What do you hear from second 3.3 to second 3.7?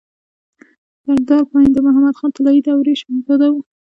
وو